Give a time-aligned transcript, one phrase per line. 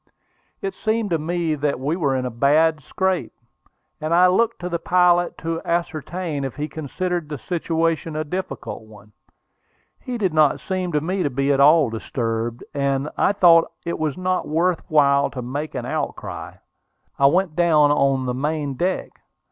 [0.63, 3.35] It seemed to me that we were in a bad scrape,
[4.01, 8.81] and I looked to the pilot to ascertain if he considered the situation a difficult
[8.81, 9.11] one.
[9.99, 13.99] He did not seem to me to be at all disturbed, and I thought it
[13.99, 16.55] was not worth while to make any outcry.
[17.19, 19.11] I went down on the main deck.